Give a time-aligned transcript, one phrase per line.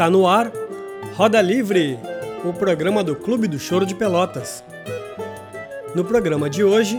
[0.00, 0.50] Está no ar
[1.14, 1.98] Roda Livre,
[2.42, 4.64] o programa do Clube do Choro de Pelotas.
[5.94, 6.98] No programa de hoje,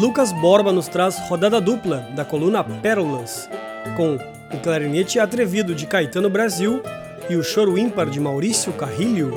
[0.00, 3.50] Lucas Borba nos traz rodada dupla da coluna Pérolas,
[3.98, 6.80] com o clarinete atrevido de Caetano Brasil
[7.28, 9.32] e o choro ímpar de Maurício Carrilho.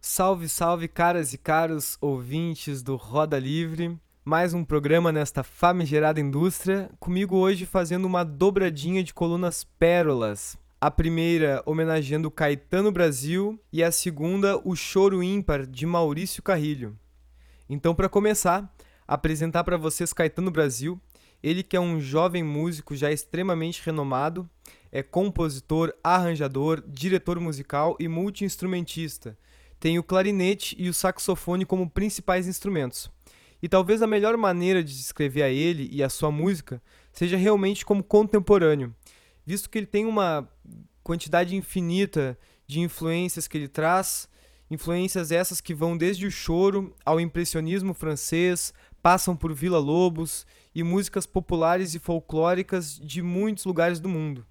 [0.00, 3.98] Salve, salve, caras e caros ouvintes do Roda Livre.
[4.28, 6.90] Mais um programa nesta famigerada indústria.
[7.00, 10.54] Comigo hoje fazendo uma dobradinha de colunas pérolas.
[10.78, 16.94] A primeira homenageando Caetano Brasil e a segunda o Choro Ímpar de Maurício Carrilho.
[17.70, 18.70] Então, para começar,
[19.06, 21.00] apresentar para vocês Caetano Brasil,
[21.42, 24.46] ele que é um jovem músico já extremamente renomado,
[24.92, 29.38] é compositor, arranjador, diretor musical e multiinstrumentista
[29.80, 33.10] tem o clarinete e o saxofone como principais instrumentos.
[33.62, 36.80] E talvez a melhor maneira de descrever a ele e a sua música
[37.12, 38.94] seja realmente como contemporâneo,
[39.44, 40.48] visto que ele tem uma
[41.02, 44.28] quantidade infinita de influências que ele traz,
[44.70, 50.82] influências essas que vão desde o choro ao impressionismo francês, passam por Vila Lobos e
[50.82, 54.46] músicas populares e folclóricas de muitos lugares do mundo.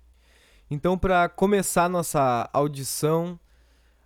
[0.69, 3.39] Então, para começar nossa audição,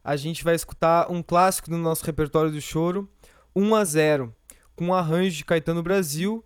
[0.04, 3.10] a gente vai escutar um clássico do nosso repertório do choro,
[3.56, 4.36] 1 a 0,
[4.82, 6.44] com arranjo de Caetano Brasil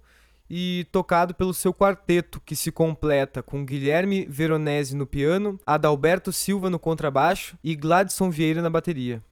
[0.49, 6.69] e tocado pelo seu quarteto, que se completa com Guilherme Veronese no piano, Adalberto Silva
[6.69, 9.23] no contrabaixo e Gladson Vieira na bateria.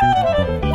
[0.00, 0.67] Música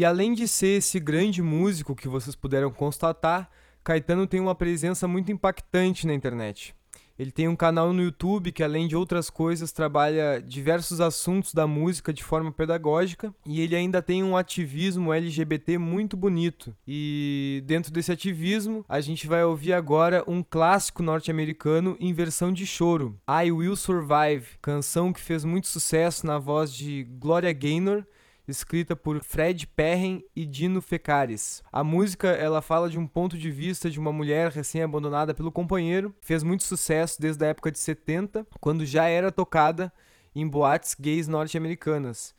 [0.00, 3.50] E além de ser esse grande músico que vocês puderam constatar,
[3.84, 6.74] Caetano tem uma presença muito impactante na internet.
[7.18, 11.66] Ele tem um canal no YouTube que, além de outras coisas, trabalha diversos assuntos da
[11.66, 16.74] música de forma pedagógica e ele ainda tem um ativismo LGBT muito bonito.
[16.88, 22.64] E dentro desse ativismo, a gente vai ouvir agora um clássico norte-americano em versão de
[22.66, 28.06] choro, I Will Survive, canção que fez muito sucesso na voz de Gloria Gaynor
[28.50, 31.62] escrita por Fred Perren e Dino Fecares.
[31.72, 36.14] A música ela fala de um ponto de vista de uma mulher recém-abandonada pelo companheiro,
[36.20, 39.92] fez muito sucesso desde a época de 70, quando já era tocada
[40.34, 42.34] em boates gays norte-americanas.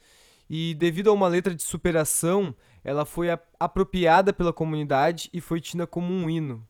[0.49, 2.53] E devido a uma letra de superação,
[2.83, 3.27] ela foi
[3.59, 6.67] apropriada pela comunidade e foi tida como um hino.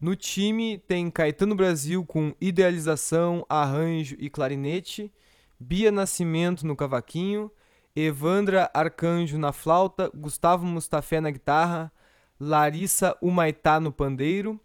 [0.00, 5.12] No time tem Caetano Brasil com idealização, arranjo e clarinete,
[5.58, 7.50] Bia Nascimento no cavaquinho,
[7.96, 11.92] Evandra Arcanjo na flauta, Gustavo Mustafé na guitarra,
[12.40, 14.60] Larissa Humaitá no pandeiro,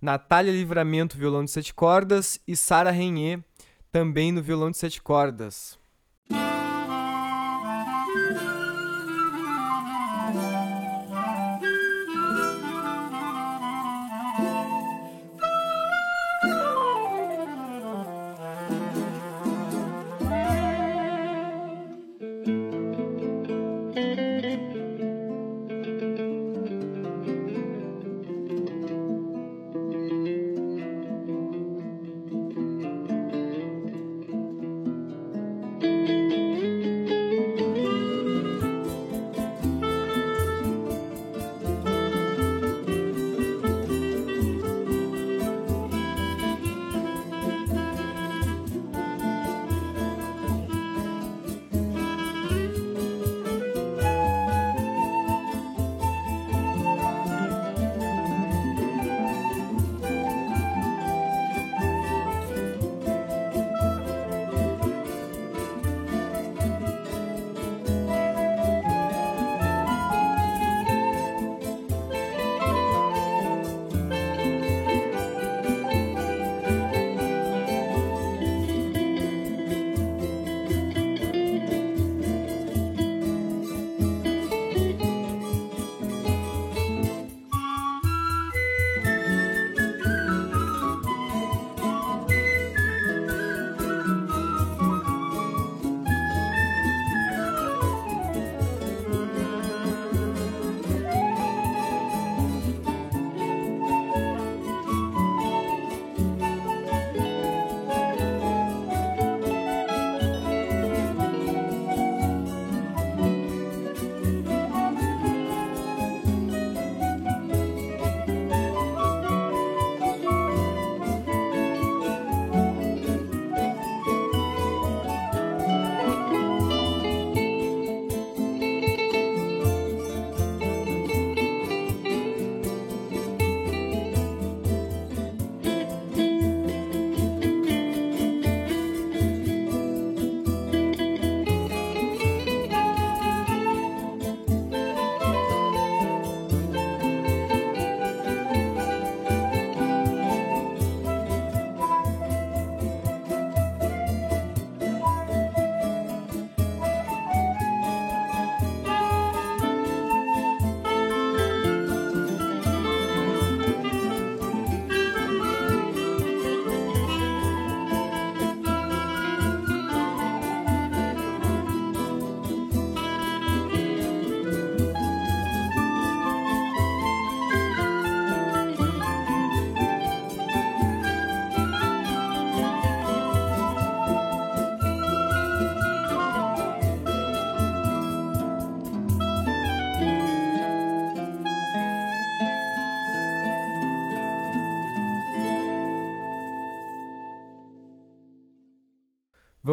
[0.00, 3.40] Natália Livramento violão de sete cordas e Sara Renier
[3.92, 5.78] também no violão de sete cordas.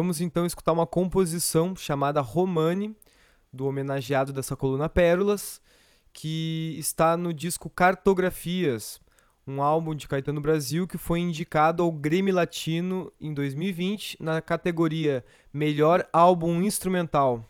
[0.02, 2.92] Vamos então escutar uma composição chamada Romani,
[3.52, 5.62] do homenageado dessa coluna Pérolas,
[6.12, 9.00] que está no disco Cartografias,
[9.46, 15.24] um álbum de Caetano Brasil que foi indicado ao Grêmio Latino em 2020 na categoria
[15.52, 17.48] Melhor Álbum Instrumental.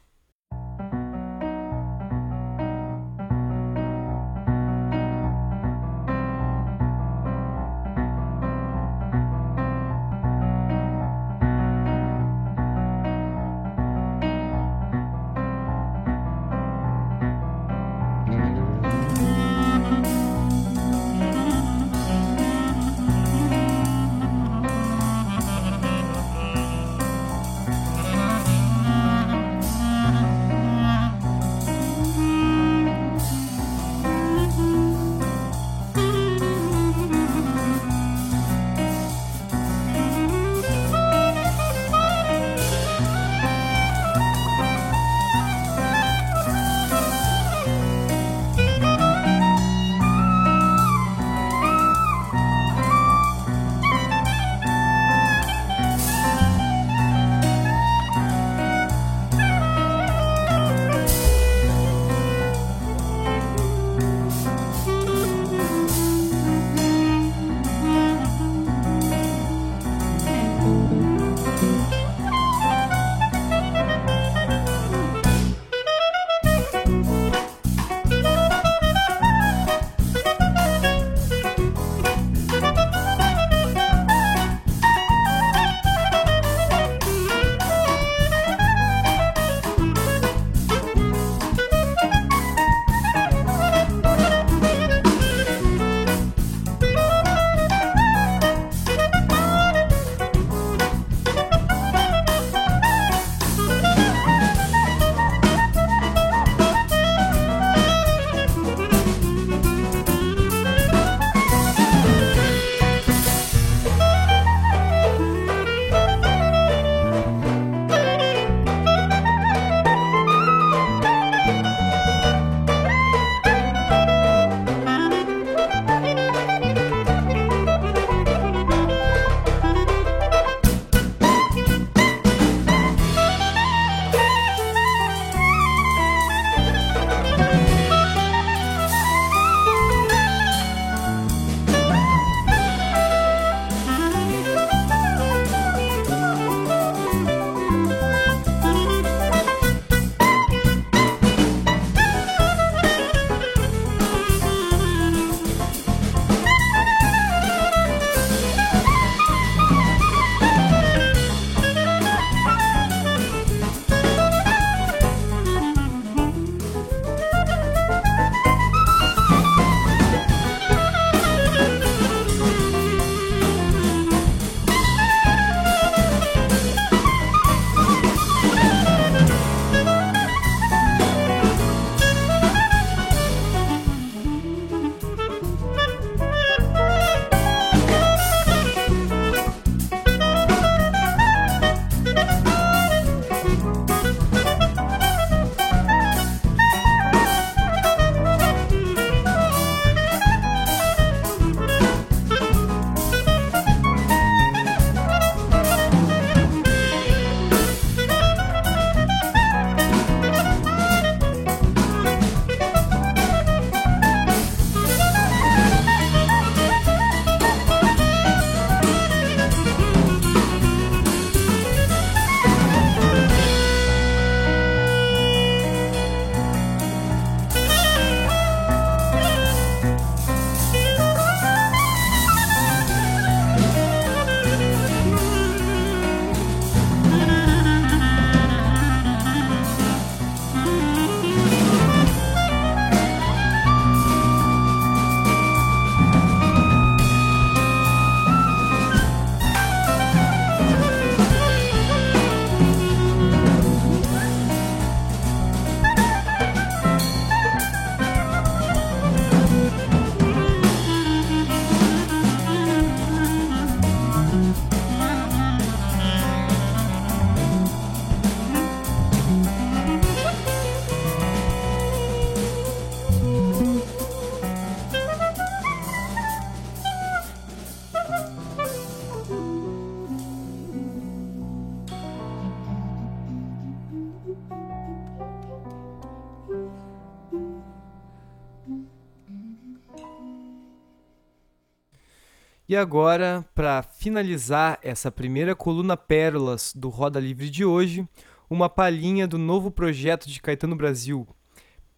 [292.72, 298.08] E agora, para finalizar essa primeira coluna Pérolas do Roda Livre de hoje,
[298.48, 301.28] uma palhinha do novo projeto de Caetano Brasil,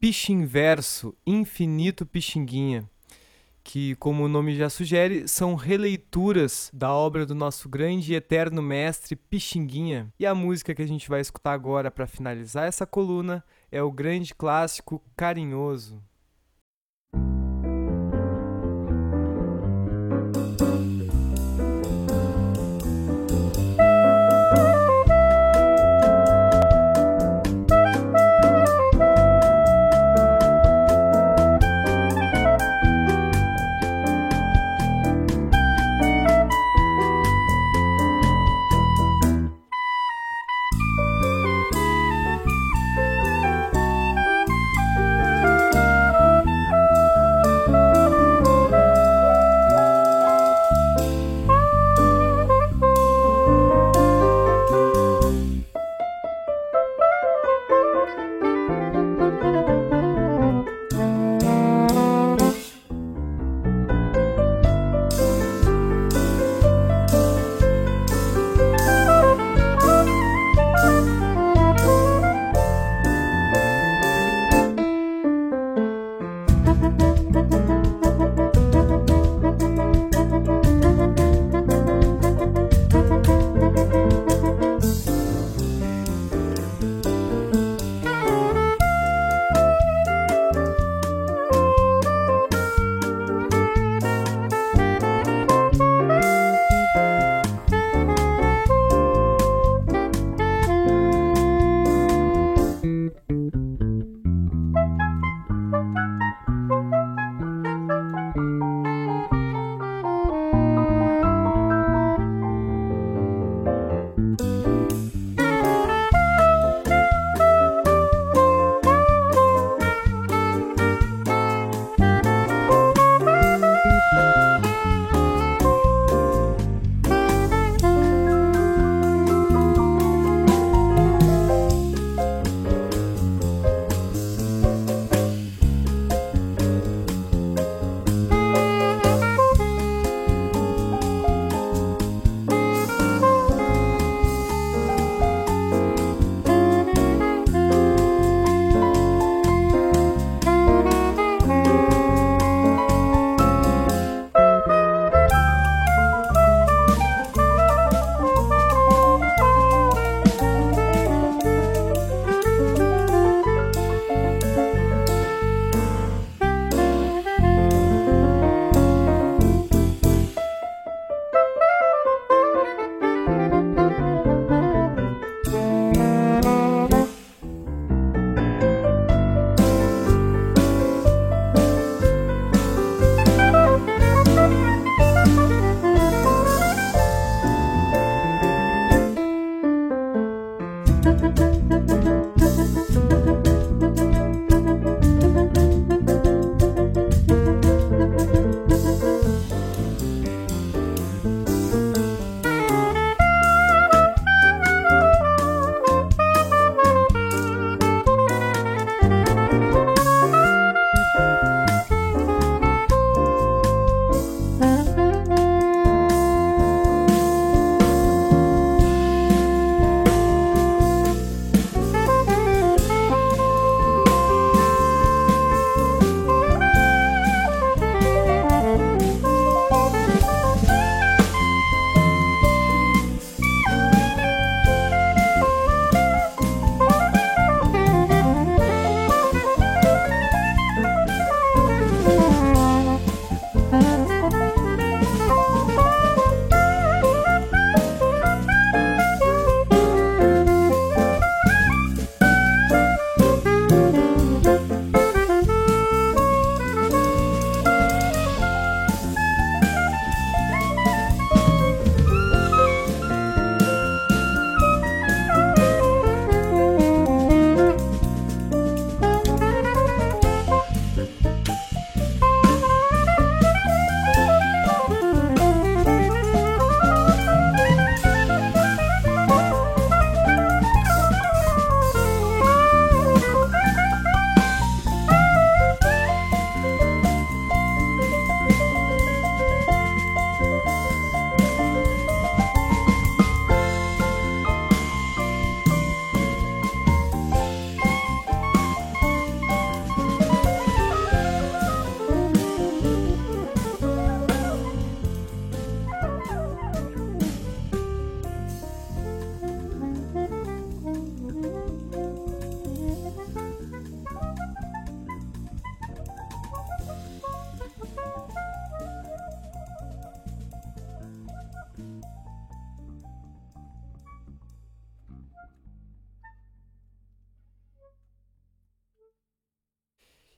[0.01, 2.91] Pixinverso, Infinito Pixinguinha,
[3.63, 8.61] que, como o nome já sugere, são releituras da obra do nosso grande e eterno
[8.61, 10.13] mestre Pixinguinha.
[10.19, 13.93] E a música que a gente vai escutar agora para finalizar essa coluna é o
[13.93, 16.03] grande clássico Carinhoso.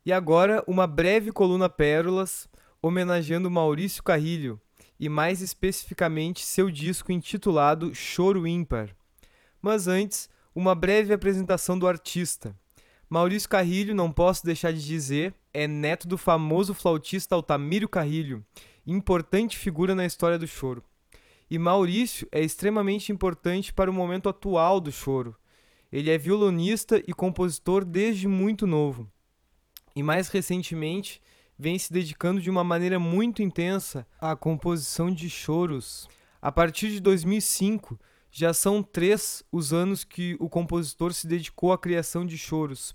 [0.06, 2.48] E agora, uma breve coluna Pérolas
[2.80, 4.60] homenageando Maurício Carrilho
[5.00, 8.94] e mais especificamente seu disco intitulado Choro Ímpar.
[9.60, 12.56] Mas antes, uma breve apresentação do artista.
[13.10, 18.46] Maurício Carrilho, não posso deixar de dizer, é neto do famoso flautista Altamiro Carrilho,
[18.86, 20.84] importante figura na história do choro.
[21.50, 25.34] E Maurício é extremamente importante para o momento atual do choro.
[25.90, 29.10] Ele é violonista e compositor desde muito novo.
[29.96, 31.22] E mais recentemente,
[31.58, 36.06] vem se dedicando de uma maneira muito intensa à composição de choros.
[36.40, 37.98] A partir de 2005,
[38.30, 42.94] já são três os anos que o compositor se dedicou à criação de choros.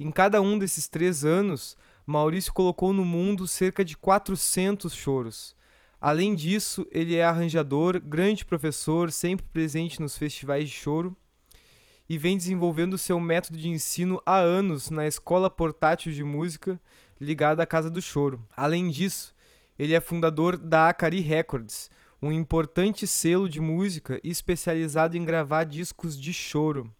[0.00, 5.54] Em cada um desses três anos, Maurício colocou no mundo cerca de 400 choros.
[6.00, 11.16] Além disso, ele é arranjador, grande professor, sempre presente nos festivais de choro
[12.12, 16.78] e vem desenvolvendo seu método de ensino há anos na Escola Portátil de Música,
[17.18, 18.46] ligada à Casa do Choro.
[18.54, 19.34] Além disso,
[19.78, 26.20] ele é fundador da Acari Records, um importante selo de música especializado em gravar discos
[26.20, 26.94] de choro.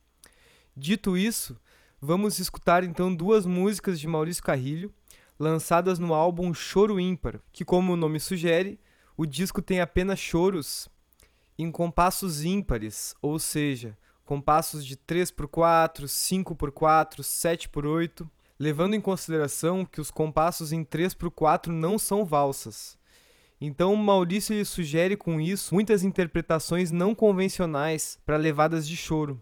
[0.74, 1.60] Dito isso,
[2.00, 4.90] vamos escutar então duas músicas de Maurício Carrilho,
[5.38, 8.80] lançadas no álbum Choro Ímpar, que, como o nome sugere,
[9.14, 10.88] o disco tem apenas choros
[11.58, 13.94] em compassos ímpares, ou seja,
[14.32, 18.26] compassos de 3x4, 5x4, 7x8
[18.58, 22.96] levando em consideração que os compassos em 3 por 4 não são valsas.
[23.60, 29.38] Então Maurício lhe sugere com isso muitas interpretações não convencionais para levadas de choro.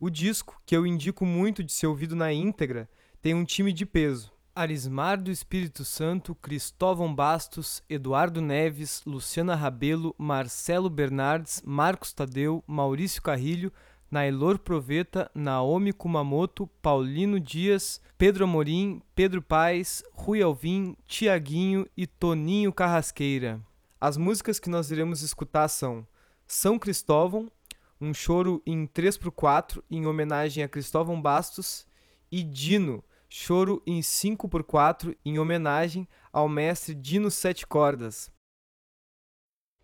[0.00, 2.88] O disco, que eu indico muito de ser ouvido na íntegra,
[3.20, 4.32] tem um time de peso.
[4.54, 13.20] Arismar do Espírito Santo, Cristóvão Bastos, Eduardo Neves, Luciana Rabelo, Marcelo Bernardes, Marcos Tadeu, Maurício
[13.22, 13.72] Carrilho,
[14.12, 22.74] Nailor Proveta, Naomi Kumamoto, Paulino Dias, Pedro Amorim, Pedro Paes, Rui Alvim, Tiaguinho e Toninho
[22.74, 23.58] Carrasqueira.
[23.98, 26.06] As músicas que nós iremos escutar são
[26.46, 27.50] São Cristóvão,
[27.98, 31.86] um choro em 3x4 em homenagem a Cristóvão Bastos,
[32.30, 38.30] e Dino, choro em 5x4 em homenagem ao mestre Dino Sete Cordas.